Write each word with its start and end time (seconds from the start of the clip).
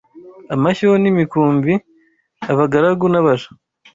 amashyo 0.55 0.89
n’imikumbi 1.01 1.73
abagaragu 2.51 3.05
n’abaja 3.09 3.49